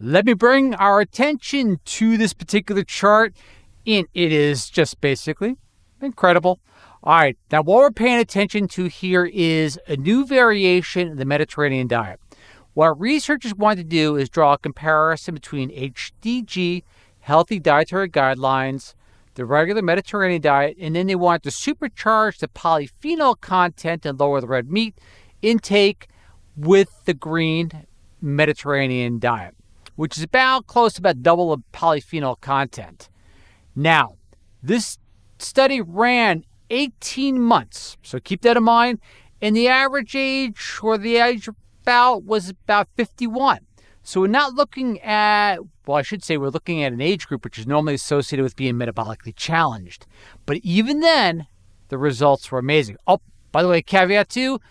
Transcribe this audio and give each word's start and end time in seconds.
let 0.00 0.24
me 0.24 0.32
bring 0.32 0.74
our 0.74 1.00
attention 1.00 1.78
to 1.84 2.16
this 2.16 2.32
particular 2.32 2.82
chart. 2.82 3.34
And 3.86 4.06
it 4.14 4.32
is 4.32 4.70
just 4.70 5.00
basically 5.00 5.56
incredible. 6.00 6.58
All 7.02 7.14
right, 7.16 7.38
now 7.52 7.62
what 7.62 7.78
we're 7.78 7.90
paying 7.90 8.18
attention 8.18 8.68
to 8.68 8.86
here 8.86 9.24
is 9.26 9.78
a 9.86 9.96
new 9.96 10.26
variation 10.26 11.08
in 11.08 11.16
the 11.16 11.24
Mediterranean 11.24 11.86
diet. 11.86 12.20
What 12.74 13.00
researchers 13.00 13.54
want 13.54 13.78
to 13.78 13.84
do 13.84 14.16
is 14.16 14.28
draw 14.28 14.54
a 14.54 14.58
comparison 14.58 15.34
between 15.34 15.70
HDG, 15.70 16.82
healthy 17.20 17.58
dietary 17.58 18.08
guidelines, 18.08 18.94
the 19.34 19.44
regular 19.44 19.82
Mediterranean 19.82 20.42
diet, 20.42 20.76
and 20.80 20.94
then 20.94 21.06
they 21.06 21.14
want 21.14 21.42
to 21.42 21.50
supercharge 21.50 22.38
the 22.38 22.48
polyphenol 22.48 23.40
content 23.40 24.04
and 24.06 24.18
lower 24.18 24.40
the 24.40 24.46
red 24.46 24.70
meat 24.70 24.94
intake 25.42 26.08
with 26.56 27.04
the 27.06 27.14
green 27.14 27.70
Mediterranean 28.20 29.18
diet, 29.18 29.54
which 30.00 30.16
is 30.16 30.22
about 30.22 30.66
close 30.66 30.94
to 30.94 31.00
about 31.02 31.22
double 31.22 31.54
the 31.54 31.62
polyphenol 31.74 32.40
content. 32.40 33.10
Now, 33.76 34.16
this 34.62 34.96
study 35.38 35.82
ran 35.82 36.46
18 36.70 37.38
months, 37.38 37.98
so 38.02 38.18
keep 38.18 38.40
that 38.40 38.56
in 38.56 38.62
mind. 38.62 38.98
And 39.42 39.54
the 39.54 39.68
average 39.68 40.16
age 40.16 40.78
or 40.82 40.96
the 40.96 41.18
age 41.18 41.48
about 41.48 42.24
was 42.24 42.48
about 42.48 42.88
51. 42.96 43.58
So 44.02 44.22
we're 44.22 44.28
not 44.28 44.54
looking 44.54 45.02
at, 45.02 45.58
well, 45.84 45.98
I 45.98 46.02
should 46.02 46.24
say 46.24 46.38
we're 46.38 46.48
looking 46.48 46.82
at 46.82 46.94
an 46.94 47.02
age 47.02 47.28
group 47.28 47.44
which 47.44 47.58
is 47.58 47.66
normally 47.66 47.92
associated 47.92 48.42
with 48.42 48.56
being 48.56 48.76
metabolically 48.76 49.36
challenged. 49.36 50.06
But 50.46 50.60
even 50.62 51.00
then, 51.00 51.46
the 51.88 51.98
results 51.98 52.50
were 52.50 52.58
amazing. 52.58 52.96
Oh, 53.06 53.20
by 53.52 53.62
the 53.62 53.68
way, 53.68 53.82
caveat 53.82 54.30
two, 54.30 54.62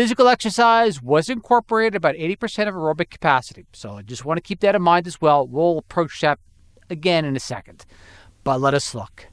physical 0.00 0.28
exercise 0.28 1.02
was 1.02 1.28
incorporated 1.28 1.94
about 1.94 2.14
80% 2.14 2.66
of 2.66 2.74
aerobic 2.74 3.10
capacity. 3.10 3.66
So 3.74 3.98
I 3.98 4.00
just 4.00 4.24
want 4.24 4.38
to 4.38 4.40
keep 4.40 4.60
that 4.60 4.74
in 4.74 4.80
mind 4.80 5.06
as 5.06 5.20
well. 5.20 5.46
We'll 5.46 5.76
approach 5.76 6.22
that 6.22 6.38
again 6.88 7.26
in 7.26 7.36
a 7.36 7.38
second. 7.38 7.84
But 8.42 8.62
let 8.62 8.72
us 8.72 8.94
look. 8.94 9.26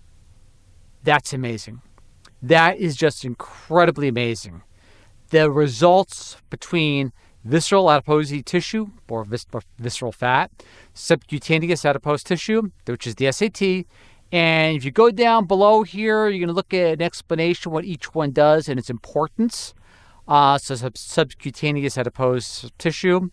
That's 1.06 1.32
amazing. 1.32 1.84
That 2.42 2.80
is 2.80 2.98
just 2.98 3.24
incredibly 3.24 4.10
amazing. 4.10 4.64
The 5.30 5.50
results 5.50 6.36
between 6.50 7.14
visceral 7.46 7.90
adipose 7.90 8.34
tissue 8.44 8.88
or, 9.08 9.24
vis- 9.24 9.46
visceral 9.80 10.12
fat, 10.12 10.52
subcutaneous 10.94 11.86
adipose 11.86 12.24
tissue, 12.24 12.72
which 12.86 13.08
is 13.08 13.16
the 13.16 13.32
SAT, 13.32 13.86
and 14.34 14.76
if 14.76 14.84
you 14.84 14.92
go 14.92 15.12
down 15.12 15.46
below 15.46 15.84
here, 15.84 16.28
you're 16.28 16.40
going 16.40 16.48
to 16.48 16.54
look 16.54 16.74
at 16.74 16.96
an 16.96 17.02
explanation 17.02 17.72
what 17.72 17.86
each 17.86 18.14
one 18.14 18.32
does 18.32 18.68
and 18.68 18.78
its 18.78 18.90
importance. 18.90 19.74
Uh, 20.28 20.58
so 20.58 20.76
sub- 20.76 20.98
subcutaneous 20.98 21.98
adipose 21.98 22.70
tissue, 22.78 23.30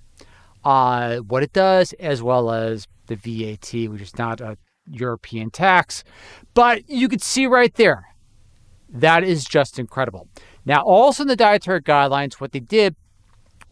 uh, 0.65 1.17
what 1.19 1.43
it 1.43 1.53
does, 1.53 1.93
as 1.95 2.23
well 2.23 2.51
as 2.51 2.87
the 3.07 3.17
VAT, 3.17 3.91
which 3.91 4.01
is 4.01 4.17
not 4.17 4.41
a 4.41 4.57
European 4.89 5.51
tax. 5.51 6.05
But 6.55 6.89
you 6.89 7.09
can 7.09 7.19
see 7.19 7.47
right 7.47 7.75
there, 7.75 8.05
that 8.89 9.25
is 9.25 9.45
just 9.45 9.79
incredible. 9.79 10.29
Now, 10.65 10.83
also 10.83 11.23
in 11.23 11.29
the 11.29 11.37
dietary 11.37 11.83
guidelines, 11.83 12.35
what 12.35 12.53
they 12.53 12.61
did, 12.61 12.95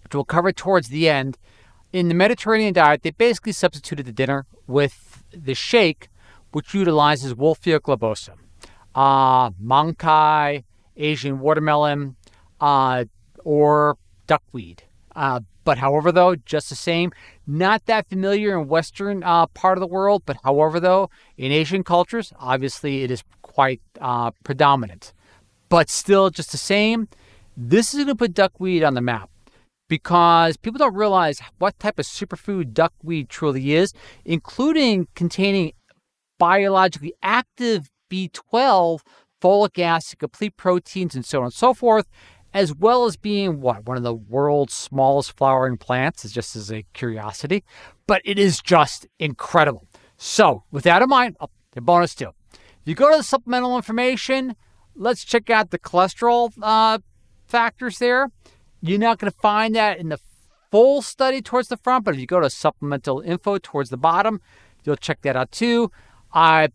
which 0.03 0.15
we'll 0.15 0.25
cover 0.25 0.53
towards 0.53 0.89
the 0.89 1.09
end, 1.09 1.39
in 1.93 2.09
the 2.09 2.15
Mediterranean 2.15 2.73
diet, 2.73 3.03
they 3.03 3.11
basically 3.11 3.53
substituted 3.53 4.07
the 4.07 4.13
dinner 4.13 4.47
with 4.67 5.23
the 5.31 5.55
shake, 5.55 6.09
which 6.51 6.75
utilizes 6.75 7.35
Wolffia 7.35 7.79
globosa, 7.79 8.35
uh, 8.95 9.51
mankai, 9.51 10.65
Asian 10.97 11.39
watermeal, 11.39 12.15
uh, 12.63 13.05
or 13.45 13.99
duckweed. 14.27 14.85
Uh, 15.15 15.41
but 15.65 15.79
however, 15.79 16.11
though, 16.11 16.37
just 16.37 16.71
the 16.71 16.75
same, 16.75 17.13
not 17.47 17.87
that 17.87 18.09
familiar 18.09 18.59
in 18.59 18.69
Western 18.69 19.23
uh, 19.23 19.47
part 19.49 19.77
of 19.77 19.81
the 19.81 19.87
world. 19.87 20.23
But 20.25 20.39
however, 20.43 20.81
though, 20.81 21.11
in 21.37 21.53
Asian 21.53 21.85
cultures, 21.85 22.33
obviously 22.39 23.03
it 23.03 23.11
is 23.11 23.23
quite 23.43 23.83
uh, 24.01 24.31
predominant. 24.45 25.13
But 25.69 25.91
still, 25.91 26.31
just 26.31 26.53
the 26.53 26.59
same, 26.59 27.09
this 27.57 27.93
is 27.93 27.99
going 27.99 28.09
to 28.09 28.15
put 28.15 28.35
duckweed 28.35 28.83
on 28.83 28.95
the 28.95 29.01
map 29.01 29.29
because 29.89 30.57
people 30.57 30.79
don't 30.79 30.95
realize 30.95 31.41
what 31.59 31.79
type 31.79 31.99
of 31.99 32.07
superfood 32.07 32.73
duckweed 32.73 33.29
truly 33.29 33.75
is, 33.75 33.93
including 34.25 35.09
containing 35.15 35.73
biologically 36.39 37.15
active 37.23 37.91
B12, 38.11 39.01
folic 39.41 39.79
acid, 39.79 40.19
complete 40.19 40.57
proteins, 40.57 41.15
and 41.15 41.25
so 41.25 41.41
on 41.41 41.45
and 41.47 41.55
so 41.55 41.75
forth, 41.75 42.09
as 42.55 42.75
well 42.75 43.05
as 43.05 43.17
being 43.17 43.61
what 43.61 43.87
one 43.87 43.97
of 43.97 44.03
the 44.03 44.15
world's 44.15 44.75
smallest 44.75 45.37
flowering 45.37 45.77
plants 45.77 46.25
is 46.25 46.33
just 46.33 46.57
as 46.57 46.71
a 46.71 46.85
curiosity 46.93 47.65
but 48.07 48.21
it 48.25 48.39
is 48.39 48.61
just 48.61 49.07
incredible. 49.19 49.87
So 50.17 50.65
with 50.71 50.85
that 50.85 51.03
in 51.03 51.09
mind 51.09 51.37
oh, 51.41 51.49
the 51.73 51.81
bonus 51.81 52.15
too 52.15 52.31
if 52.53 52.87
you 52.87 52.95
go 52.95 53.11
to 53.11 53.19
the 53.19 53.23
supplemental 53.23 53.77
information 53.77 54.57
let's 54.95 55.25
check 55.25 55.51
out 55.51 55.71
the 55.71 55.79
cholesterol 55.79 56.53
uh, 56.61 56.99
factors 57.47 57.99
there. 57.99 58.31
You're 58.81 58.99
not 58.99 59.19
going 59.19 59.31
to 59.31 59.39
find 59.39 59.75
that 59.75 59.99
in 59.99 60.09
the 60.09 60.19
full 60.71 61.03
study 61.03 61.43
towards 61.43 61.69
the 61.69 61.77
front 61.77 62.05
but 62.05 62.15
if 62.15 62.21
you 62.21 62.27
go 62.27 62.41
to 62.41 62.51
supplemental 62.51 63.21
info 63.21 63.59
towards 63.59 63.91
the 63.91 63.97
bottom 63.97 64.41
you'll 64.85 64.97
check 64.97 65.23
that 65.23 65.37
out 65.37 65.53
too. 65.53 65.91
Uh, 66.33 66.69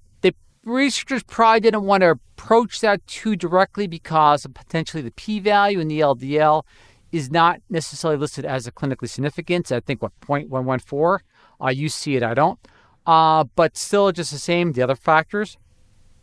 researchers 0.68 1.24
probably 1.24 1.62
didn't 1.62 1.84
want 1.84 2.02
to 2.02 2.12
approach 2.12 2.82
that 2.82 3.06
too 3.08 3.36
directly 3.36 3.88
because 3.88 4.46
potentially 4.54 5.02
the 5.02 5.12
p 5.12 5.40
value 5.40 5.80
in 5.80 5.88
the 5.88 6.02
LDL 6.02 6.64
is 7.12 7.32
not 7.32 7.62
necessarily 7.70 8.20
listed 8.20 8.46
as 8.46 8.68
a 8.68 8.72
clinically 8.72 9.10
significant. 9.10 9.72
I 9.72 9.80
think 9.80 10.02
what 10.02 10.12
0.114. 10.22 11.20
Uh, 11.60 11.70
you 11.70 11.90
see 11.90 12.16
it, 12.16 12.24
I 12.24 12.34
don't. 12.34 12.60
Uh, 13.06 13.46
but 13.56 13.78
still, 13.78 14.12
just 14.12 14.32
the 14.32 14.38
same, 14.38 14.74
the 14.74 14.82
other 14.82 14.96
factors, 14.96 15.58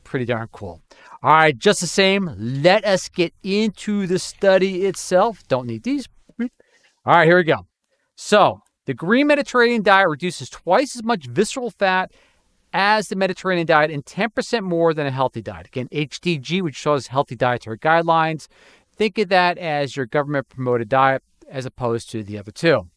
pretty 0.05 0.27
darn 0.27 0.49
cool. 0.53 0.83
All 1.23 1.33
right, 1.33 1.59
just 1.59 1.81
the 1.81 1.87
same, 1.87 2.35
let 2.39 2.85
us 2.85 3.09
get 3.09 3.33
into 3.43 4.07
the 4.07 4.19
study 4.19 4.85
itself. 4.85 5.43
Don't 5.49 5.67
need 5.67 5.83
these. 5.83 6.07
All 6.39 6.49
right, 7.07 7.27
here 7.27 7.39
we 7.39 7.45
go. 7.45 7.67
So, 8.15 8.61
the 8.85 8.95
green 8.95 9.27
Mediterranean 9.27 9.83
diet 9.83 10.09
reduces 10.09 10.51
twice 10.51 10.95
as 10.95 11.03
much 11.03 11.27
visceral 11.27 11.71
fat 11.71 12.13
as 12.75 13.07
the 13.07 13.17
Mediterranean 13.17 13.67
diet 13.67 13.93
and 13.93 14.05
10% 14.05 14.63
more 14.63 14.93
than 14.93 15.07
a 15.07 15.13
healthy 15.13 15.41
diet. 15.41 15.69
Again, 15.69 15.89
HDG, 15.93 16.61
which 16.61 16.75
shows 16.75 17.07
healthy 17.07 17.37
dietary 17.37 17.79
guidelines. 17.79 18.49
Think 18.93 19.17
of 19.19 19.29
that 19.29 19.57
as 19.59 19.97
your 19.97 20.07
government 20.07 20.49
promoted 20.49 20.89
diet 20.89 21.23
as 21.49 21.65
opposed 21.65 22.11
to 22.11 22.25
the 22.25 22.37
other 22.37 22.51
two. 22.51 22.89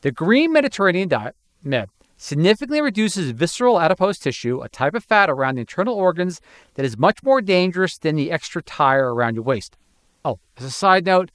The 0.00 0.10
green 0.10 0.52
Mediterranean 0.52 1.08
diet, 1.08 1.36
MED, 1.62 1.88
significantly 2.16 2.80
reduces 2.80 3.30
visceral 3.30 3.80
adipose 3.80 4.18
tissue, 4.18 4.60
a 4.60 4.68
type 4.68 4.94
of 4.94 5.04
fat 5.04 5.30
around 5.30 5.54
the 5.54 5.60
internal 5.60 5.94
organs 5.94 6.40
that 6.74 6.84
is 6.84 6.98
much 6.98 7.22
more 7.22 7.40
dangerous 7.40 7.96
than 7.96 8.16
the 8.16 8.32
extra 8.32 8.62
tire 8.62 9.14
around 9.14 9.36
your 9.36 9.44
waist. 9.44 9.76
Oh, 10.24 10.38
as 10.58 10.64
a 10.64 10.70
side 10.70 11.06
note, 11.06 11.30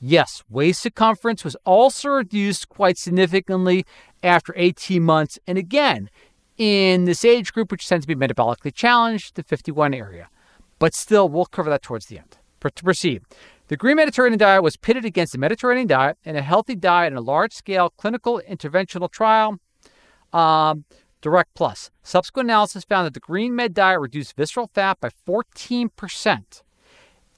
yes, 0.00 0.44
waist 0.48 0.80
circumference 0.80 1.44
was 1.44 1.56
also 1.66 2.08
reduced 2.10 2.68
quite 2.68 2.98
significantly 2.98 3.84
after 4.22 4.54
18 4.56 5.02
months. 5.02 5.38
And 5.46 5.58
again, 5.58 6.08
in 6.60 7.06
this 7.06 7.24
age 7.24 7.54
group, 7.54 7.72
which 7.72 7.88
tends 7.88 8.04
to 8.04 8.14
be 8.14 8.14
metabolically 8.14 8.74
challenged, 8.74 9.34
the 9.34 9.42
51 9.42 9.94
area. 9.94 10.28
But 10.78 10.94
still, 10.94 11.26
we'll 11.26 11.46
cover 11.46 11.70
that 11.70 11.80
towards 11.80 12.06
the 12.06 12.18
end. 12.18 12.36
To 12.60 12.84
proceed, 12.84 13.22
the 13.68 13.78
Green 13.78 13.96
Mediterranean 13.96 14.38
diet 14.38 14.62
was 14.62 14.76
pitted 14.76 15.06
against 15.06 15.32
the 15.32 15.38
Mediterranean 15.38 15.86
diet 15.86 16.18
and 16.22 16.36
a 16.36 16.42
healthy 16.42 16.74
diet 16.74 17.14
in 17.14 17.16
a 17.16 17.22
large 17.22 17.54
scale 17.54 17.88
clinical 17.96 18.42
interventional 18.46 19.10
trial. 19.10 19.58
Um, 20.34 20.84
Direct 21.22 21.54
Plus. 21.54 21.90
Subsequent 22.02 22.48
analysis 22.48 22.84
found 22.84 23.06
that 23.06 23.14
the 23.14 23.20
Green 23.20 23.56
Med 23.56 23.72
diet 23.72 23.98
reduced 23.98 24.36
visceral 24.36 24.70
fat 24.74 25.00
by 25.00 25.08
14%, 25.26 26.62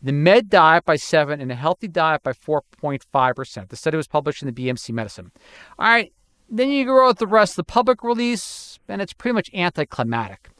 the 0.02 0.12
Med 0.12 0.50
diet 0.50 0.84
by 0.84 0.96
7 0.96 1.40
and 1.40 1.52
a 1.52 1.54
healthy 1.54 1.86
diet 1.86 2.24
by 2.24 2.32
4.5%. 2.32 3.68
The 3.68 3.76
study 3.76 3.96
was 3.96 4.08
published 4.08 4.42
in 4.42 4.52
the 4.52 4.66
BMC 4.66 4.90
Medicine. 4.90 5.30
All 5.78 5.86
right, 5.86 6.12
then 6.52 6.70
you 6.70 6.84
go 6.84 7.06
with 7.06 7.18
the 7.18 7.26
rest 7.26 7.52
of 7.52 7.56
the 7.56 7.64
public 7.64 8.04
release, 8.04 8.78
and 8.86 9.00
it's 9.00 9.14
pretty 9.14 9.34
much 9.34 9.50
anticlimactic. 9.54 10.50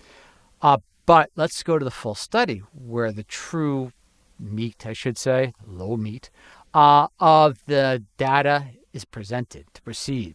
Uh, 0.62 0.78
but 1.04 1.30
let's 1.36 1.62
go 1.62 1.78
to 1.78 1.84
the 1.84 1.90
full 1.90 2.14
study 2.14 2.62
where 2.72 3.12
the 3.12 3.24
true 3.24 3.92
meat, 4.40 4.86
I 4.86 4.94
should 4.94 5.18
say, 5.18 5.52
low 5.66 5.98
meat, 5.98 6.30
uh, 6.72 7.08
of 7.20 7.62
the 7.66 8.02
data 8.16 8.68
is 8.94 9.04
presented 9.04 9.66
to 9.74 9.82
proceed. 9.82 10.34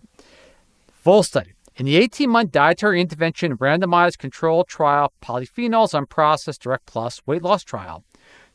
Full 0.92 1.24
study. 1.24 1.54
In 1.76 1.86
the 1.86 1.98
18 1.98 2.30
month 2.30 2.52
dietary 2.52 3.02
intervention 3.02 3.58
randomized 3.58 4.20
controlled 4.20 4.68
trial, 4.68 5.12
polyphenols 5.24 6.00
unprocessed 6.00 6.60
direct 6.60 6.86
plus 6.86 7.22
weight 7.26 7.42
loss 7.42 7.64
trial, 7.64 8.04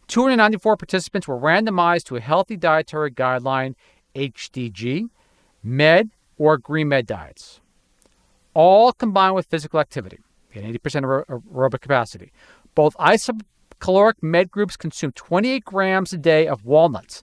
294 0.07 0.77
participants 0.77 1.27
were 1.27 1.39
randomized 1.39 2.05
to 2.05 2.17
a 2.17 2.21
healthy 2.21 2.57
dietary 2.57 3.11
guideline, 3.11 3.75
HDG, 4.15 5.09
MED, 5.63 6.11
or 6.39 6.59
green 6.59 6.89
med 6.89 7.07
diets, 7.07 7.61
all 8.55 8.93
combined 8.93 9.35
with 9.35 9.47
physical 9.47 9.81
activity, 9.81 10.19
at 10.55 10.63
80% 10.63 11.25
aerobic 11.27 11.81
capacity. 11.81 12.33
Both 12.75 12.97
isocaloric 12.97 14.23
med 14.23 14.51
groups 14.51 14.77
consume 14.77 15.13
28 15.13 15.65
grams 15.65 16.13
a 16.13 16.19
day 16.19 16.47
of 16.47 16.65
walnuts. 16.65 17.23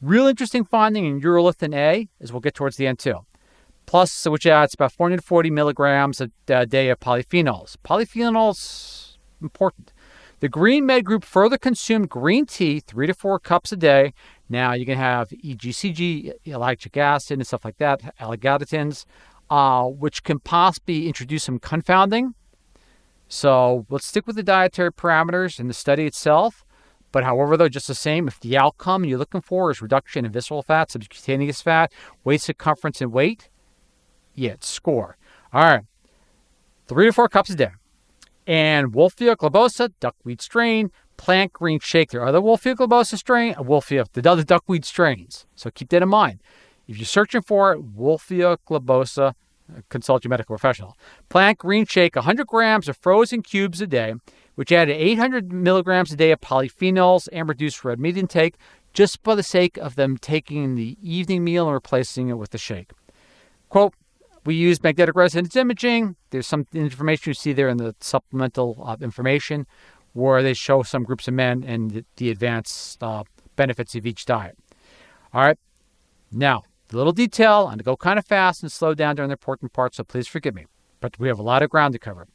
Real 0.00 0.26
interesting 0.26 0.64
finding 0.64 1.04
in 1.04 1.20
urolithin 1.20 1.74
A, 1.74 2.08
as 2.20 2.32
we'll 2.32 2.40
get 2.40 2.54
towards 2.54 2.76
the 2.76 2.86
end 2.86 2.98
too. 2.98 3.24
plus 3.86 4.26
which 4.26 4.46
adds 4.46 4.74
about 4.74 4.92
440 4.92 5.50
milligrams 5.50 6.20
a 6.20 6.28
day 6.66 6.88
of 6.88 7.00
polyphenols. 7.00 7.76
Polyphenols, 7.84 9.18
important. 9.40 9.92
The 10.40 10.48
Green 10.48 10.86
Med 10.86 11.04
group 11.04 11.24
further 11.24 11.58
consumed 11.58 12.08
green 12.08 12.46
tea, 12.46 12.80
three 12.80 13.06
to 13.06 13.14
four 13.14 13.38
cups 13.38 13.70
a 13.70 13.76
day. 13.76 14.12
Now 14.52 14.74
you 14.74 14.84
can 14.84 14.98
have 14.98 15.30
EGCG, 15.30 16.34
ellagic 16.46 16.96
acid, 16.98 17.38
and 17.38 17.46
stuff 17.46 17.64
like 17.64 17.78
that, 17.78 18.14
ellagitannins, 18.20 19.06
uh, 19.48 19.84
which 19.84 20.22
can 20.24 20.40
possibly 20.40 21.08
introduce 21.08 21.44
some 21.44 21.58
confounding. 21.58 22.34
So 23.28 23.86
let's 23.88 24.04
stick 24.04 24.26
with 24.26 24.36
the 24.36 24.42
dietary 24.42 24.92
parameters 24.92 25.58
in 25.58 25.68
the 25.68 25.74
study 25.74 26.04
itself. 26.04 26.66
But 27.12 27.24
however, 27.24 27.56
though, 27.56 27.70
just 27.70 27.88
the 27.88 27.94
same, 27.94 28.28
if 28.28 28.40
the 28.40 28.58
outcome 28.58 29.06
you're 29.06 29.18
looking 29.18 29.40
for 29.40 29.70
is 29.70 29.80
reduction 29.80 30.26
in 30.26 30.32
visceral 30.32 30.62
fat, 30.62 30.90
subcutaneous 30.90 31.62
fat, 31.62 31.90
waist 32.22 32.44
circumference, 32.44 33.00
and 33.00 33.10
weight, 33.10 33.48
yeah, 34.34 34.56
score. 34.60 35.16
All 35.54 35.62
right. 35.62 35.84
Three 36.88 37.06
to 37.06 37.12
four 37.12 37.30
cups 37.30 37.48
a 37.48 37.54
day. 37.54 37.70
And 38.46 38.92
Wolffia 38.92 39.34
globosa, 39.34 39.94
duckweed 39.98 40.42
strain, 40.42 40.90
plant 41.16 41.52
green 41.52 41.80
shake. 41.80 42.10
There 42.10 42.22
are 42.22 42.28
other 42.28 42.40
Wolffia 42.40 42.74
globosa 42.74 43.16
strain, 43.16 43.54
Wolffia, 43.54 44.06
the 44.12 44.28
other 44.30 44.42
duckweed 44.42 44.84
strains. 44.84 45.46
So 45.54 45.70
keep 45.70 45.90
that 45.90 46.02
in 46.02 46.08
mind. 46.08 46.40
If 46.88 46.98
you're 46.98 47.06
searching 47.06 47.42
for 47.42 47.72
it, 47.72 47.96
Wolffia 47.96 48.56
globosa, 48.68 49.34
uh, 49.72 49.80
consult 49.88 50.24
your 50.24 50.30
medical 50.30 50.56
professional. 50.56 50.96
Plant 51.28 51.58
green 51.58 51.86
shake, 51.86 52.16
100 52.16 52.46
grams 52.46 52.88
of 52.88 52.96
frozen 52.96 53.42
cubes 53.42 53.80
a 53.80 53.86
day, 53.86 54.14
which 54.54 54.72
added 54.72 54.96
800 54.96 55.52
milligrams 55.52 56.12
a 56.12 56.16
day 56.16 56.32
of 56.32 56.40
polyphenols 56.40 57.28
and 57.32 57.48
reduced 57.48 57.84
red 57.84 58.00
meat 58.00 58.16
intake, 58.16 58.56
just 58.92 59.22
for 59.22 59.34
the 59.34 59.42
sake 59.42 59.78
of 59.78 59.94
them 59.94 60.18
taking 60.18 60.74
the 60.74 60.98
evening 61.02 61.44
meal 61.44 61.66
and 61.66 61.74
replacing 61.74 62.28
it 62.28 62.34
with 62.34 62.50
the 62.50 62.58
shake. 62.58 62.90
Quote, 63.68 63.94
we 64.44 64.54
use 64.54 64.82
magnetic 64.82 65.14
resonance 65.14 65.54
imaging. 65.54 66.16
There's 66.30 66.48
some 66.48 66.66
information 66.74 67.30
you 67.30 67.34
see 67.34 67.52
there 67.52 67.68
in 67.68 67.76
the 67.76 67.94
supplemental 68.00 68.82
uh, 68.84 68.96
information 69.00 69.66
where 70.12 70.42
they 70.42 70.54
show 70.54 70.82
some 70.82 71.04
groups 71.04 71.28
of 71.28 71.34
men 71.34 71.64
and 71.66 71.90
the, 71.90 72.04
the 72.16 72.30
advanced 72.30 73.02
uh, 73.02 73.24
benefits 73.56 73.94
of 73.94 74.06
each 74.06 74.24
diet. 74.24 74.56
All 75.32 75.42
right. 75.42 75.58
Now, 76.30 76.62
a 76.92 76.96
little 76.96 77.12
detail. 77.12 77.60
I'm 77.60 77.66
going 77.66 77.78
to 77.78 77.84
go 77.84 77.96
kind 77.96 78.18
of 78.18 78.26
fast 78.26 78.62
and 78.62 78.70
slow 78.70 78.94
down 78.94 79.16
during 79.16 79.28
the 79.28 79.34
important 79.34 79.72
parts, 79.72 79.96
so 79.96 80.04
please 80.04 80.28
forgive 80.28 80.54
me. 80.54 80.66
But 81.00 81.18
we 81.18 81.28
have 81.28 81.38
a 81.38 81.42
lot 81.42 81.62
of 81.62 81.70
ground 81.70 81.92
to 81.94 81.98
cover. 81.98 82.26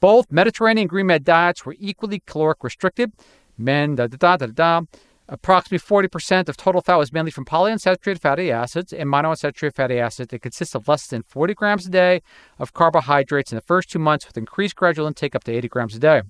Both 0.00 0.30
Mediterranean 0.30 0.84
and 0.84 0.90
Green 0.90 1.06
Med 1.06 1.24
diets 1.24 1.66
were 1.66 1.74
equally 1.78 2.22
caloric 2.24 2.62
restricted. 2.62 3.12
Men, 3.56 3.96
da 3.96 4.06
da 4.06 4.16
da 4.16 4.36
da 4.36 4.46
da. 4.46 4.82
Approximately 5.30 5.86
40% 6.08 6.48
of 6.48 6.56
total 6.56 6.80
fat 6.80 6.96
was 6.96 7.12
mainly 7.12 7.30
from 7.30 7.44
polyunsaturated 7.44 8.18
fatty 8.18 8.50
acids 8.50 8.94
and 8.94 9.10
monounsaturated 9.10 9.74
fatty 9.74 9.98
acids 9.98 10.30
that 10.30 10.40
consists 10.40 10.74
of 10.74 10.88
less 10.88 11.06
than 11.06 11.22
40 11.22 11.52
grams 11.52 11.86
a 11.86 11.90
day 11.90 12.22
of 12.58 12.72
carbohydrates 12.72 13.52
in 13.52 13.56
the 13.56 13.62
first 13.62 13.90
two 13.90 13.98
months, 13.98 14.26
with 14.26 14.38
increased 14.38 14.74
gradual 14.74 15.06
intake 15.06 15.34
up 15.34 15.44
to 15.44 15.52
80 15.52 15.68
grams 15.68 15.94
a 15.94 15.98
day. 15.98 16.22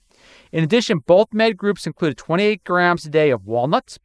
In 0.53 0.65
addition, 0.65 0.99
both 0.99 1.33
med 1.33 1.57
groups 1.57 1.87
included 1.87 2.17
28 2.17 2.65
grams 2.65 3.05
a 3.07 3.11
day 3.11 3.31
of 3.31 3.47
walnuts, 3.47 3.99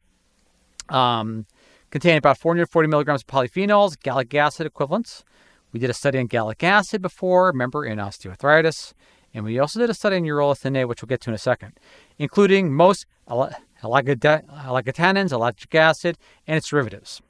um, 0.88 1.46
containing 1.90 2.18
about 2.18 2.38
440 2.38 2.88
milligrams 2.88 3.22
of 3.22 3.26
polyphenols, 3.26 3.98
gallic 4.00 4.34
acid 4.34 4.66
equivalents. 4.66 5.24
We 5.72 5.80
did 5.80 5.90
a 5.90 5.94
study 5.94 6.18
on 6.18 6.26
gallic 6.26 6.62
acid 6.62 7.02
before, 7.02 7.46
remember, 7.46 7.84
in 7.84 7.98
osteoarthritis. 7.98 8.92
And 9.34 9.44
we 9.44 9.58
also 9.58 9.80
did 9.80 9.90
a 9.90 9.94
study 9.94 10.16
on 10.16 10.22
urolithin 10.22 10.80
A, 10.80 10.84
which 10.86 11.02
we'll 11.02 11.08
get 11.08 11.20
to 11.22 11.30
in 11.30 11.34
a 11.34 11.38
second, 11.38 11.72
including 12.18 12.72
most 12.72 13.06
ellagitannins, 13.28 14.44
ellagic 15.32 15.74
acid, 15.74 16.16
and 16.46 16.56
its 16.56 16.68
derivatives. 16.68 17.20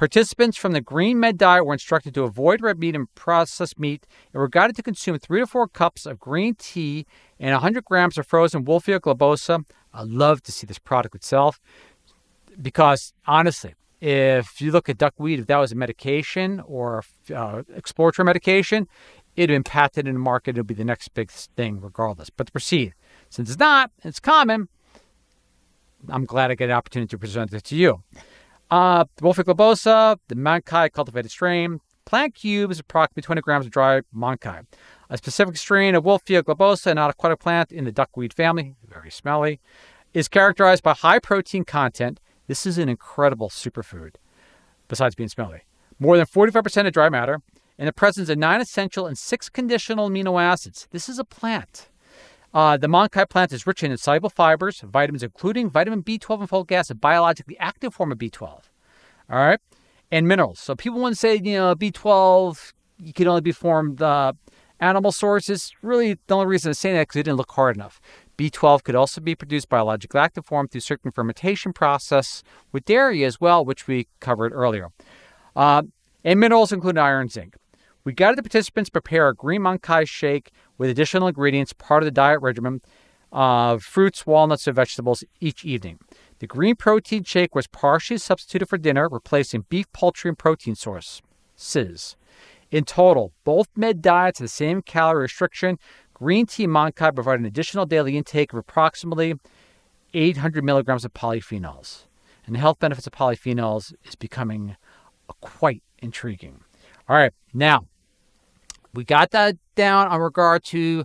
Participants 0.00 0.56
from 0.56 0.72
the 0.72 0.80
Green 0.80 1.20
Med 1.20 1.36
diet 1.36 1.66
were 1.66 1.74
instructed 1.74 2.14
to 2.14 2.22
avoid 2.22 2.62
red 2.62 2.78
meat 2.78 2.96
and 2.96 3.14
processed 3.14 3.78
meat 3.78 4.06
and 4.32 4.40
were 4.40 4.48
guided 4.48 4.74
to 4.76 4.82
consume 4.82 5.18
three 5.18 5.40
to 5.40 5.46
four 5.46 5.68
cups 5.68 6.06
of 6.06 6.18
green 6.18 6.54
tea 6.54 7.04
and 7.38 7.52
100 7.52 7.84
grams 7.84 8.16
of 8.16 8.26
frozen 8.26 8.64
Wolffia 8.64 8.98
globosa. 8.98 9.62
I 9.92 10.02
love 10.04 10.42
to 10.44 10.52
see 10.52 10.66
this 10.66 10.78
product 10.78 11.14
itself 11.14 11.60
because 12.62 13.12
honestly, 13.26 13.74
if 14.00 14.62
you 14.62 14.72
look 14.72 14.88
at 14.88 14.96
duckweed, 14.96 15.38
if 15.38 15.46
that 15.48 15.58
was 15.58 15.70
a 15.70 15.74
medication 15.74 16.60
or 16.60 17.04
uh, 17.36 17.64
exploratory 17.76 18.24
medication, 18.24 18.88
it'd 19.36 19.52
have 19.52 19.64
patented 19.64 20.08
in 20.08 20.14
the 20.14 20.20
market. 20.20 20.52
It'll 20.52 20.64
be 20.64 20.72
the 20.72 20.82
next 20.82 21.12
big 21.12 21.30
thing 21.30 21.78
regardless. 21.78 22.30
But 22.30 22.46
to 22.46 22.52
proceed, 22.52 22.94
since 23.28 23.50
it's 23.50 23.58
not, 23.58 23.90
it's 24.02 24.18
common, 24.18 24.70
I'm 26.08 26.24
glad 26.24 26.50
I 26.50 26.54
get 26.54 26.70
an 26.70 26.76
opportunity 26.76 27.10
to 27.10 27.18
present 27.18 27.52
it 27.52 27.64
to 27.64 27.76
you. 27.76 28.02
Uh, 28.70 29.04
the 29.16 29.22
Wolffia 29.22 29.44
globosa, 29.44 30.16
the 30.28 30.36
Mankai 30.36 30.92
cultivated 30.92 31.30
strain, 31.30 31.80
plant 32.04 32.34
cubes, 32.34 32.78
approximately 32.78 33.22
20 33.22 33.40
grams 33.40 33.66
of 33.66 33.72
dry 33.72 34.00
Mankai. 34.14 34.64
A 35.08 35.16
specific 35.16 35.56
strain 35.56 35.96
of 35.96 36.04
Wolffia 36.04 36.42
globosa, 36.42 36.92
an 36.92 36.98
aquatic 36.98 37.40
plant 37.40 37.72
in 37.72 37.84
the 37.84 37.92
duckweed 37.92 38.32
family, 38.32 38.76
very 38.88 39.10
smelly, 39.10 39.60
is 40.14 40.28
characterized 40.28 40.82
by 40.84 40.94
high 40.94 41.18
protein 41.18 41.64
content. 41.64 42.20
This 42.46 42.64
is 42.64 42.78
an 42.78 42.88
incredible 42.88 43.48
superfood, 43.48 44.14
besides 44.88 45.14
being 45.14 45.28
smelly. 45.28 45.62
More 45.98 46.16
than 46.16 46.26
45% 46.26 46.86
of 46.86 46.92
dry 46.92 47.08
matter, 47.08 47.42
and 47.76 47.88
the 47.88 47.92
presence 47.92 48.28
of 48.28 48.38
nine 48.38 48.60
essential 48.60 49.06
and 49.06 49.18
six 49.18 49.48
conditional 49.48 50.08
amino 50.08 50.40
acids. 50.40 50.86
This 50.90 51.08
is 51.08 51.18
a 51.18 51.24
plant. 51.24 51.89
Uh, 52.52 52.76
the 52.76 52.88
Mankai 52.88 53.28
plant 53.28 53.52
is 53.52 53.66
rich 53.66 53.82
in 53.82 53.92
insoluble 53.92 54.30
fibers, 54.30 54.80
vitamins, 54.80 55.22
including 55.22 55.70
vitamin 55.70 56.02
B12 56.02 56.40
and 56.40 56.48
folic 56.48 56.72
acid, 56.72 57.00
biologically 57.00 57.56
active 57.58 57.94
form 57.94 58.10
of 58.10 58.18
B12. 58.18 58.42
All 58.42 58.62
right, 59.30 59.60
and 60.10 60.26
minerals. 60.26 60.58
So 60.58 60.74
people 60.74 61.00
want 61.00 61.14
to 61.14 61.18
say, 61.18 61.36
you 61.36 61.54
know, 61.54 61.74
B12 61.76 62.72
you 63.02 63.12
can 63.12 63.28
only 63.28 63.40
be 63.40 63.52
formed 63.52 64.02
uh, 64.02 64.32
animal 64.78 65.12
sources. 65.12 65.72
Really, 65.82 66.18
the 66.26 66.34
only 66.34 66.46
reason 66.46 66.70
I'm 66.70 66.74
saying 66.74 66.96
that 66.96 67.02
because 67.02 67.20
it 67.20 67.22
didn't 67.24 67.38
look 67.38 67.52
hard 67.52 67.76
enough. 67.76 68.00
B12 68.36 68.84
could 68.84 68.94
also 68.94 69.20
be 69.20 69.34
produced 69.34 69.68
biologically 69.68 70.20
active 70.20 70.46
form 70.46 70.68
through 70.68 70.80
certain 70.80 71.10
fermentation 71.10 71.72
process 71.72 72.42
with 72.72 72.84
dairy 72.84 73.24
as 73.24 73.40
well, 73.40 73.64
which 73.64 73.86
we 73.86 74.06
covered 74.20 74.52
earlier. 74.52 74.88
Uh, 75.54 75.82
and 76.24 76.40
minerals 76.40 76.72
include 76.72 76.98
iron, 76.98 77.28
zinc. 77.28 77.54
We 78.02 78.14
guided 78.14 78.38
the 78.38 78.42
participants 78.42 78.88
prepare 78.88 79.28
a 79.28 79.34
green 79.34 79.60
Mankai 79.60 80.08
shake 80.08 80.52
with 80.80 80.88
additional 80.88 81.28
ingredients, 81.28 81.74
part 81.74 82.02
of 82.02 82.06
the 82.06 82.10
diet 82.10 82.40
regimen 82.40 82.80
of 83.30 83.82
fruits, 83.82 84.26
walnuts, 84.26 84.66
and 84.66 84.74
vegetables 84.74 85.22
each 85.38 85.62
evening. 85.62 85.98
The 86.38 86.46
green 86.46 86.74
protein 86.74 87.22
shake 87.22 87.54
was 87.54 87.66
partially 87.66 88.16
substituted 88.16 88.64
for 88.64 88.78
dinner, 88.78 89.06
replacing 89.06 89.66
beef, 89.68 89.92
poultry, 89.92 90.30
and 90.30 90.38
protein 90.38 90.74
sources. 90.74 92.16
In 92.70 92.84
total, 92.84 93.34
both 93.44 93.68
med 93.76 94.00
diets 94.00 94.38
have 94.38 94.46
the 94.46 94.48
same 94.48 94.80
calorie 94.80 95.24
restriction. 95.24 95.78
Green 96.14 96.46
tea 96.46 96.66
mankai 96.66 97.14
provide 97.14 97.40
an 97.40 97.44
additional 97.44 97.84
daily 97.84 98.16
intake 98.16 98.54
of 98.54 98.58
approximately 98.58 99.34
800 100.14 100.64
milligrams 100.64 101.04
of 101.04 101.12
polyphenols. 101.12 102.04
And 102.46 102.54
the 102.54 102.60
health 102.60 102.78
benefits 102.78 103.06
of 103.06 103.12
polyphenols 103.12 103.92
is 104.06 104.14
becoming 104.14 104.76
uh, 105.28 105.34
quite 105.42 105.82
intriguing. 105.98 106.62
All 107.06 107.16
right, 107.16 107.34
now 107.52 107.84
we 108.94 109.04
got 109.04 109.30
that 109.30 109.56
down 109.74 110.08
on 110.08 110.20
regard 110.20 110.64
to 110.64 111.04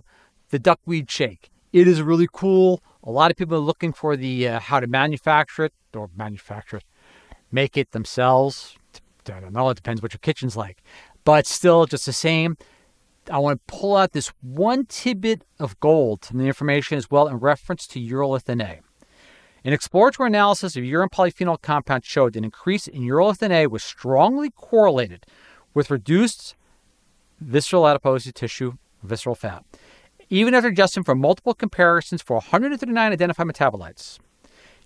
the 0.50 0.58
duckweed 0.58 1.10
shake. 1.10 1.50
It 1.72 1.86
is 1.88 2.02
really 2.02 2.28
cool. 2.32 2.82
A 3.04 3.10
lot 3.10 3.30
of 3.30 3.36
people 3.36 3.56
are 3.56 3.60
looking 3.60 3.92
for 3.92 4.16
the 4.16 4.48
uh, 4.48 4.60
how 4.60 4.80
to 4.80 4.86
manufacture 4.86 5.66
it 5.66 5.72
or 5.94 6.10
manufacture 6.16 6.78
it, 6.78 6.84
make 7.52 7.76
it 7.76 7.92
themselves. 7.92 8.76
I 9.28 9.40
don't 9.40 9.52
know. 9.52 9.68
It 9.70 9.74
depends 9.74 10.02
what 10.02 10.12
your 10.12 10.20
kitchen's 10.20 10.56
like, 10.56 10.82
but 11.24 11.46
still, 11.46 11.86
just 11.86 12.06
the 12.06 12.12
same. 12.12 12.56
I 13.30 13.38
want 13.38 13.60
to 13.66 13.74
pull 13.74 13.96
out 13.96 14.12
this 14.12 14.28
one 14.40 14.86
tidbit 14.86 15.42
of 15.58 15.78
gold 15.80 16.24
from 16.24 16.38
the 16.38 16.46
information 16.46 16.96
as 16.96 17.10
well 17.10 17.26
in 17.26 17.36
reference 17.36 17.86
to 17.88 18.00
urolithin 18.00 18.62
A. 18.62 18.80
An 19.64 19.72
exploratory 19.72 20.28
analysis 20.28 20.76
of 20.76 20.84
urine 20.84 21.08
polyphenol 21.08 21.60
compounds 21.60 22.06
showed 22.06 22.36
an 22.36 22.44
increase 22.44 22.86
in 22.86 23.02
urolithin 23.02 23.50
A 23.50 23.66
was 23.66 23.82
strongly 23.82 24.50
correlated 24.50 25.26
with 25.74 25.90
reduced 25.90 26.54
visceral 27.40 27.86
adipose 27.86 28.30
tissue, 28.32 28.74
visceral 29.02 29.34
fat, 29.34 29.64
even 30.30 30.54
after 30.54 30.68
adjusting 30.68 31.04
for 31.04 31.14
multiple 31.14 31.54
comparisons 31.54 32.22
for 32.22 32.34
139 32.34 33.12
identified 33.12 33.46
metabolites. 33.46 34.18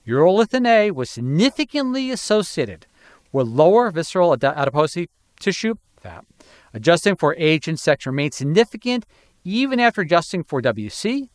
Urolithin 0.06 0.66
A 0.66 0.90
was 0.90 1.10
significantly 1.10 2.10
associated 2.10 2.86
with 3.32 3.46
lower 3.46 3.90
visceral 3.90 4.32
adipose 4.32 4.96
tissue 5.38 5.74
fat. 6.00 6.24
Adjusting 6.72 7.16
for 7.16 7.34
age 7.36 7.68
and 7.68 7.78
sex 7.78 8.06
remained 8.06 8.34
significant 8.34 9.06
even 9.44 9.80
after 9.80 10.00
adjusting 10.02 10.44
for 10.44 10.60
WC, 10.60 11.28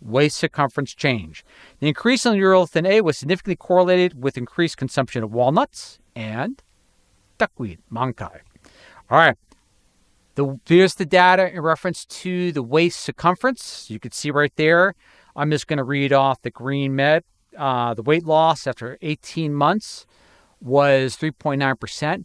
waist 0.00 0.36
circumference 0.36 0.94
change. 0.94 1.44
The 1.78 1.88
increase 1.88 2.26
in 2.26 2.34
urolithin 2.34 2.86
A 2.86 3.00
was 3.00 3.18
significantly 3.18 3.56
correlated 3.56 4.22
with 4.22 4.36
increased 4.36 4.76
consumption 4.76 5.22
of 5.22 5.32
walnuts 5.32 5.98
and 6.14 6.62
duckweed, 7.38 7.78
mankai. 7.92 8.40
All 9.10 9.18
right, 9.18 9.36
the, 10.40 10.60
here's 10.66 10.94
the 10.94 11.04
data 11.04 11.52
in 11.52 11.60
reference 11.60 12.06
to 12.06 12.50
the 12.52 12.62
waist 12.62 13.00
circumference. 13.00 13.90
You 13.90 14.00
can 14.00 14.12
see 14.12 14.30
right 14.30 14.52
there. 14.56 14.94
I'm 15.36 15.50
just 15.50 15.66
going 15.66 15.76
to 15.76 15.84
read 15.84 16.12
off 16.12 16.40
the 16.42 16.50
green 16.50 16.96
med. 16.96 17.24
Uh, 17.56 17.94
the 17.94 18.02
weight 18.02 18.24
loss 18.24 18.66
after 18.66 18.96
18 19.02 19.52
months 19.52 20.06
was 20.60 21.16
3.9%. 21.16 22.24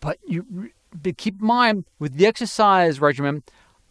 But 0.00 0.18
you 0.26 0.70
but 1.02 1.16
keep 1.16 1.40
in 1.40 1.46
mind 1.46 1.86
with 1.98 2.14
the 2.14 2.26
exercise 2.26 3.00
regimen, 3.00 3.42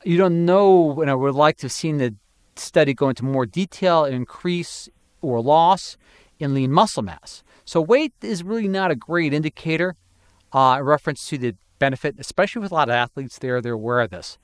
you 0.05 0.17
don't 0.17 0.45
know, 0.45 1.01
and 1.01 1.09
I 1.09 1.15
would 1.15 1.35
like 1.35 1.57
to 1.57 1.65
have 1.65 1.71
seen 1.71 1.97
the 1.97 2.15
study 2.55 2.93
go 2.93 3.09
into 3.09 3.25
more 3.25 3.45
detail, 3.45 4.05
increase 4.05 4.87
or 5.21 5.41
loss 5.41 5.97
in 6.39 6.53
lean 6.53 6.71
muscle 6.71 7.03
mass. 7.03 7.43
So 7.65 7.81
weight 7.81 8.13
is 8.21 8.43
really 8.43 8.67
not 8.67 8.91
a 8.91 8.95
great 8.95 9.33
indicator 9.33 9.95
uh, 10.53 10.77
in 10.79 10.85
reference 10.85 11.27
to 11.29 11.37
the 11.37 11.55
benefit, 11.83 12.15
especially 12.17 12.61
with 12.61 12.71
a 12.71 12.75
lot 12.75 12.87
of 12.87 12.95
athletes 12.95 13.37
there, 13.37 13.59
they're 13.59 13.73
aware 13.73 13.99
of 13.99 14.09
this. 14.09 14.37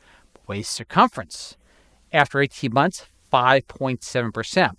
Waist 0.45 0.71
circumference. 0.71 1.55
After 2.11 2.41
18 2.41 2.73
months, 2.73 3.05
5.7%. 3.31 4.71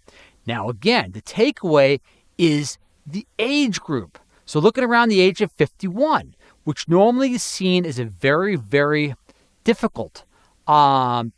Now, 0.47 0.69
again, 0.69 1.13
the 1.13 1.23
takeaway 1.23 2.01
is 2.37 2.77
the 3.07 3.27
age 3.39 3.81
group. 3.81 4.19
So, 4.45 4.61
looking 4.61 4.85
around 4.85 5.09
the 5.09 5.23
age 5.23 5.41
of 5.41 5.51
51, 5.53 6.35
which 6.65 6.87
normally 6.87 7.33
is 7.33 7.43
seen 7.43 7.87
as 7.87 7.99
a 7.99 8.05
very, 8.05 8.57
very 8.57 9.15
difficult 9.65 10.25
um, 10.67 11.33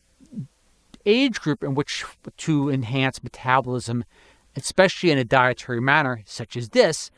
age 1.06 1.40
group 1.40 1.62
in 1.62 1.76
which 1.76 2.04
to 2.38 2.68
enhance 2.68 3.22
metabolism, 3.22 4.04
especially 4.56 5.12
in 5.12 5.18
a 5.18 5.24
dietary 5.24 5.80
manner 5.80 6.22
such 6.26 6.56
as 6.56 6.70
this, 6.70 7.12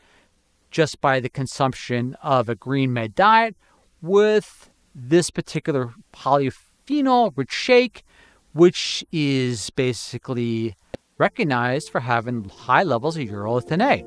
just 0.69 1.01
by 1.01 1.19
the 1.19 1.29
consumption 1.29 2.15
of 2.21 2.49
a 2.49 2.55
green 2.55 2.93
med 2.93 3.15
diet 3.15 3.55
with 4.01 4.69
this 4.93 5.29
particular 5.29 5.93
polyphenol 6.13 7.33
rich 7.35 7.51
shake, 7.51 8.03
which 8.53 9.03
is 9.11 9.69
basically 9.71 10.75
recognized 11.17 11.89
for 11.89 12.01
having 12.01 12.49
high 12.49 12.83
levels 12.83 13.17
of 13.17 13.23
urolithin 13.23 13.81
A. 13.81 14.03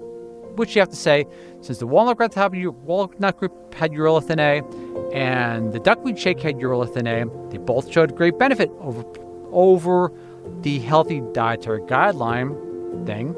Which 0.56 0.74
you 0.74 0.80
have 0.80 0.88
to 0.88 0.96
say, 0.96 1.24
since 1.60 1.78
the 1.78 1.86
walnut 1.86 2.16
group 2.16 2.34
had, 2.34 2.52
walnut 2.66 3.36
group 3.38 3.74
had 3.74 3.92
urolithin 3.92 4.40
A 4.40 5.14
and 5.14 5.72
the 5.72 5.78
duckweed 5.78 6.18
shake 6.18 6.40
had 6.40 6.56
urolithin 6.56 7.06
A, 7.06 7.50
they 7.50 7.58
both 7.58 7.90
showed 7.90 8.16
great 8.16 8.38
benefit 8.38 8.70
over 8.80 9.04
over 9.50 10.12
the 10.60 10.78
healthy 10.80 11.22
dietary 11.32 11.80
guideline 11.82 13.06
thing, 13.06 13.34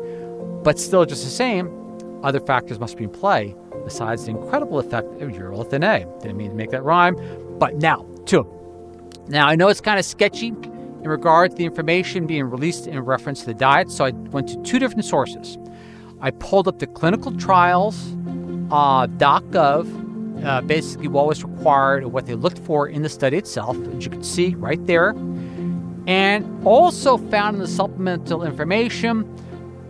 but 0.64 0.78
still 0.78 1.04
just 1.04 1.24
the 1.24 1.30
same, 1.30 1.68
other 2.24 2.40
factors 2.40 2.80
must 2.80 2.96
be 2.96 3.04
in 3.04 3.10
play 3.10 3.54
besides 3.84 4.24
the 4.24 4.30
incredible 4.30 4.78
effect 4.78 5.08
of 5.20 5.30
urolithin 5.30 5.84
A. 5.84 6.20
Didn't 6.20 6.36
mean 6.36 6.50
to 6.50 6.56
make 6.56 6.70
that 6.70 6.82
rhyme, 6.82 7.16
but 7.58 7.76
now, 7.76 8.06
two. 8.26 8.46
Now, 9.28 9.46
I 9.46 9.56
know 9.56 9.68
it's 9.68 9.80
kind 9.80 9.98
of 9.98 10.04
sketchy 10.04 10.48
in 10.48 11.08
regard 11.08 11.52
to 11.52 11.56
the 11.56 11.64
information 11.64 12.26
being 12.26 12.44
released 12.44 12.86
in 12.86 12.98
reference 13.00 13.40
to 13.40 13.46
the 13.46 13.54
diet, 13.54 13.90
so 13.90 14.04
I 14.04 14.10
went 14.10 14.48
to 14.48 14.62
two 14.62 14.78
different 14.78 15.04
sources. 15.04 15.58
I 16.20 16.30
pulled 16.30 16.68
up 16.68 16.78
the 16.78 16.86
clinical 16.86 17.36
trials 17.36 18.14
uh, 18.70 19.06
.gov, 19.06 20.44
uh, 20.44 20.60
basically 20.62 21.08
what 21.08 21.26
was 21.26 21.42
required 21.44 22.04
what 22.06 22.26
they 22.26 22.34
looked 22.34 22.58
for 22.58 22.88
in 22.88 23.02
the 23.02 23.08
study 23.08 23.36
itself, 23.36 23.76
as 23.94 24.04
you 24.04 24.10
can 24.10 24.22
see 24.22 24.54
right 24.54 24.84
there, 24.86 25.10
and 26.06 26.66
also 26.66 27.16
found 27.16 27.56
in 27.56 27.62
the 27.62 27.68
supplemental 27.68 28.42
information 28.42 29.24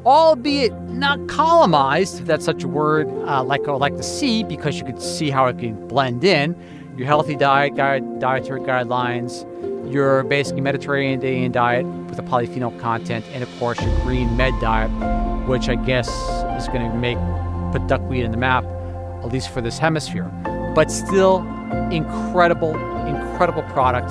albeit 0.04 0.72
not 0.90 1.28
columnized, 1.28 2.20
if 2.20 2.26
that's 2.26 2.44
such 2.44 2.62
a 2.62 2.68
word, 2.68 3.08
uh, 3.26 3.42
like 3.42 3.66
I 3.66 3.72
would 3.72 3.80
like 3.80 3.96
to 3.96 4.02
see, 4.02 4.44
because 4.44 4.78
you 4.78 4.84
could 4.84 5.00
see 5.00 5.30
how 5.30 5.46
it 5.46 5.58
can 5.58 5.86
blend 5.88 6.24
in. 6.24 6.56
Your 6.96 7.06
healthy 7.06 7.36
diet 7.36 7.76
guide, 7.76 8.20
dietary 8.20 8.60
guidelines, 8.60 9.46
your 9.92 10.22
basically 10.24 10.60
Mediterranean 10.60 11.52
diet 11.52 11.86
with 11.86 12.18
a 12.18 12.22
polyphenol 12.22 12.78
content, 12.80 13.24
and 13.32 13.42
of 13.42 13.58
course 13.58 13.80
your 13.80 13.94
green 14.00 14.36
med 14.36 14.52
diet, 14.60 14.90
which 15.48 15.68
I 15.68 15.76
guess 15.76 16.08
is 16.60 16.68
going 16.68 16.90
to 16.90 16.96
make 16.96 17.18
put 17.72 17.86
duckweed 17.86 18.24
in 18.24 18.30
the 18.30 18.36
map, 18.36 18.64
at 19.24 19.32
least 19.32 19.50
for 19.50 19.60
this 19.60 19.78
hemisphere. 19.78 20.30
But 20.74 20.90
still, 20.90 21.38
incredible, 21.90 22.74
incredible 23.06 23.62
product. 23.64 24.10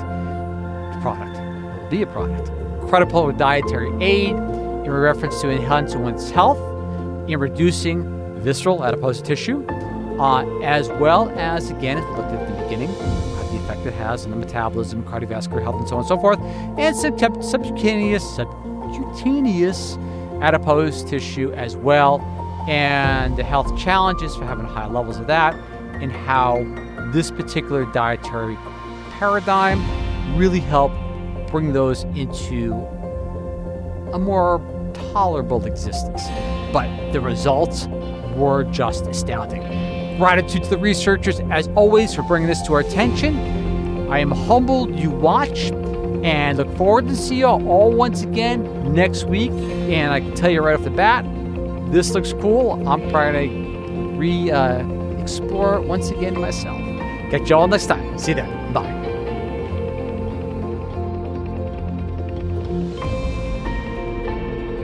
Product. 1.02 1.90
Be 1.90 2.02
a 2.02 2.08
product. 2.08 2.50
Incredible 2.82 3.32
dietary 3.32 3.92
aid 4.04 4.36
in 4.86 4.92
reference 4.92 5.42
to 5.42 5.50
enhancing 5.50 6.02
one's 6.04 6.32
health, 6.32 6.60
in 7.30 7.40
reducing 7.40 8.42
visceral 8.42 8.84
adipose 8.84 9.22
tissue, 9.22 9.66
uh, 10.20 10.46
as 10.62 10.90
well 10.90 11.30
as, 11.38 11.70
again, 11.70 11.98
as 11.98 12.06
we 12.06 12.12
looked 12.12 12.32
at 12.32 12.48
the 12.48 12.64
beginning, 12.64 12.92
the 13.50 13.58
effect 13.58 13.86
it 13.86 13.94
has 13.94 14.26
on 14.26 14.32
the 14.32 14.38
metabolism, 14.38 15.04
cardiovascular 15.04 15.62
health, 15.62 15.76
and 15.76 15.88
so 15.88 15.96
on 15.96 16.02
and 16.02 16.08
so 16.08 16.18
forth, 16.18 16.40
and 16.78 16.96
subcutaneous, 17.44 18.36
subcutaneous 18.36 19.98
adipose 20.42 21.04
tissue 21.04 21.52
as 21.54 21.76
well, 21.76 22.22
and 22.68 23.36
the 23.38 23.44
health 23.44 23.78
challenges 23.78 24.36
for 24.36 24.46
having 24.46 24.66
high 24.66 24.88
levels 24.88 25.18
of 25.18 25.28
that, 25.28 25.56
and 26.02 26.12
how 26.12 26.64
this 27.12 27.32
particular 27.32 27.86
dietary 27.92 28.58
paradigm 29.18 29.82
really 30.38 30.60
helped 30.60 30.96
bring 31.52 31.74
those 31.74 32.04
into 32.16 32.88
a 34.14 34.20
more 34.20 34.62
tolerable 35.14 35.66
existence. 35.66 36.24
But 36.72 37.12
the 37.12 37.22
results 37.22 37.88
were 38.36 38.64
just 38.66 39.08
astounding. 39.08 39.62
Gratitude 40.18 40.64
to 40.64 40.70
the 40.70 40.78
researchers, 40.78 41.40
as 41.52 41.68
always, 41.70 42.14
for 42.14 42.24
bringing 42.24 42.48
this 42.48 42.62
to 42.64 42.74
our 42.74 42.82
attention. 42.82 43.38
I 44.12 44.20
am 44.20 44.32
humbled 44.32 45.00
you 45.00 45.10
watch 45.10 45.72
and 46.24 46.58
look 46.58 46.76
forward 46.76 47.08
to 47.08 47.16
see 47.16 47.38
you 47.38 47.46
all 47.46 47.92
once 47.92 48.24
again 48.24 48.94
next 48.94 49.26
week. 49.26 49.52
And 49.52 50.12
I 50.12 50.20
can 50.20 50.36
tell 50.36 50.50
you 50.50 50.62
right 50.62 50.76
off 50.76 50.84
the 50.84 50.90
bat, 50.90 51.26
this 51.92 52.12
looks 52.12 52.34
cool. 52.34 52.88
I'm 52.88 53.10
trying 53.10 53.34
to 53.34 54.18
re 54.18 54.52
uh, 54.52 54.86
explore 55.18 55.76
it 55.76 55.84
once 55.84 56.10
again 56.10 56.40
myself. 56.40 56.80
Catch 57.32 57.50
you 57.50 57.56
all 57.56 57.68
next 57.68 57.86
time. 57.86 58.18
See 58.18 58.32
you 58.32 58.36
then. 58.36 58.59